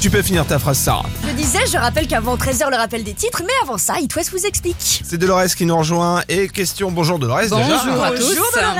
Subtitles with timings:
[0.00, 1.06] Tu peux finir ta phrase, Sarah.
[1.26, 4.30] Je disais, je rappelle qu'avant 13h le rappel des titres, mais avant ça, It West
[4.30, 4.76] vous explique.
[4.78, 6.22] C'est Dolores qui nous rejoint.
[6.28, 7.56] Et question, bonjour Dolores déjà.
[7.56, 8.04] Bonjour.
[8.04, 8.28] à tous.
[8.28, 8.74] Bonjour Dolores.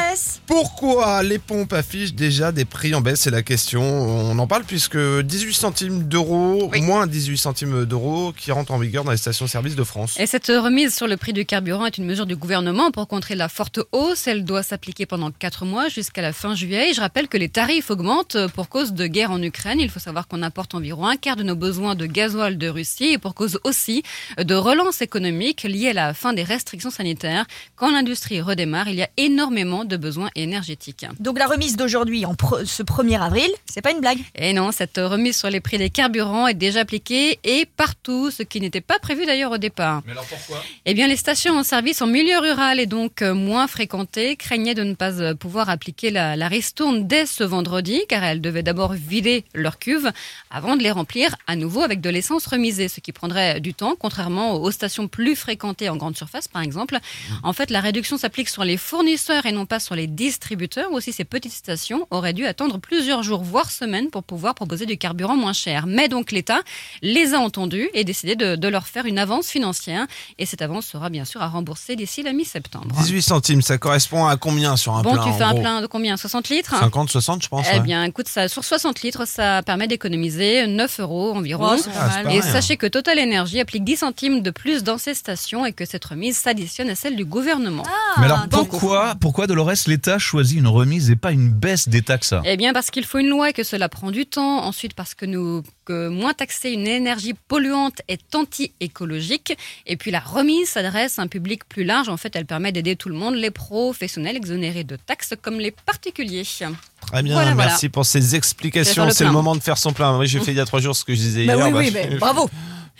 [0.46, 3.82] Pourquoi les pompes affichent déjà des prix en baisse C'est la question.
[3.82, 6.82] On en parle puisque 18 centimes d'euros, Oui.
[6.82, 10.14] moins 18 centimes d'euros qui rentrent en vigueur dans les stations-service de France.
[10.20, 13.34] Et cette remise sur le prix du carburant est une mesure du gouvernement pour contrer
[13.34, 14.28] la forte hausse.
[14.28, 16.90] Elle doit s'appliquer pendant 4 mois jusqu'à la fin juillet.
[16.90, 19.80] Et je rappelle que les tarifs augmentent pour cause de guerre en Ukraine.
[19.80, 23.12] Il faut savoir qu'on apporte environ un quart de nos besoins de gasoil de Russie
[23.12, 24.02] et pour cause aussi
[24.38, 27.46] de relance économique liée à la fin des restrictions sanitaires.
[27.76, 31.06] Quand l'industrie redémarre, il y a énormément de besoins énergétiques.
[31.20, 34.18] Donc la remise d'aujourd'hui, pre- ce 1er avril, c'est pas une blague.
[34.34, 38.42] Et non, cette remise sur les prix des carburants est déjà appliquée et partout, ce
[38.42, 40.02] qui n'était pas prévu d'ailleurs au départ.
[40.06, 40.62] Mais alors pourquoi?
[40.84, 44.74] Eh bien, les stations en service en milieu rural et donc euh, moins fréquentées craignaient
[44.74, 48.62] de ne pas euh, pouvoir appliquer la, la ristourne dès ce vendredi, car elles devaient
[48.62, 50.10] d'abord vider leurs cuves
[50.50, 53.94] avant de les remplir à nouveau avec de l'essence remisée, ce qui prendrait du temps,
[53.98, 56.98] contrairement aux stations plus fréquentées en grande surface, par exemple.
[57.42, 60.90] En fait, la réduction s'applique sur les fournisseurs et non pas sur les distributeurs.
[60.92, 64.98] Aussi, ces petites stations auraient dû attendre plusieurs jours, voire semaines, pour pouvoir proposer du
[64.98, 65.86] carburant moins cher.
[65.86, 66.60] Mais donc, l'État
[67.02, 70.06] les a entendus et décidé de, de leur faire une avance financière.
[70.38, 72.94] Et cette avance sera bien sûr à rembourser d'ici la mi-septembre.
[72.98, 75.86] 18 centimes, ça correspond à combien sur un Bon, plein tu fais un plein de
[75.86, 76.16] combien?
[76.16, 76.78] 60 litres?
[76.78, 77.66] 50, 60 je pense.
[77.70, 77.80] Eh ouais.
[77.80, 81.76] bien, écoute, ça, sur 60 litres, ça permet d'économiser 9 euros environ.
[81.78, 85.64] Oh, Ah, et sachez que Total Energy applique 10 centimes de plus dans ses stations
[85.66, 87.82] et que cette remise s'additionne à celle du gouvernement.
[87.86, 92.02] Ah, Mais alors pourquoi, pourquoi Dolores, l'État choisit une remise et pas une baisse des
[92.02, 92.34] taxes?
[92.44, 94.64] Eh bien, parce qu'il faut une loi et que cela prend du temps.
[94.64, 99.56] Ensuite, parce que nous, que moins taxer une énergie polluante est anti-écologique.
[99.86, 102.08] Et puis, la remise s'adresse à un public plus large.
[102.08, 105.70] En fait, elle permet d'aider tout le monde, les professionnels exonérés de taxes comme les
[105.70, 106.42] particuliers.
[106.44, 107.54] Très bien, Voilà, voilà.
[107.70, 109.04] merci pour ces explications.
[109.06, 110.18] le C'est le moment de faire son plein.
[110.18, 111.66] Oui, j'ai fait il y a trois jours ce que je disais Bah hier.
[111.66, 112.50] oui, bah, oui, mais bravo.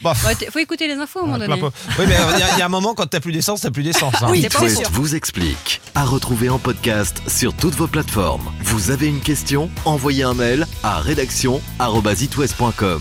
[0.03, 1.63] Bah, Il faut écouter les infos à un moment donné.
[1.63, 1.71] Oui,
[2.07, 3.83] mais il y, a- il y a un moment, quand t'as plus d'essence, t'as plus
[3.83, 4.15] d'essence.
[4.23, 4.27] hein.
[4.31, 4.47] Oui.
[4.61, 4.89] West sûr.
[4.93, 5.81] vous explique.
[5.95, 8.51] À retrouver en podcast sur toutes vos plateformes.
[8.61, 9.71] Vous avez une question?
[9.85, 13.01] Envoyez un mail à rédaction@itwest.com.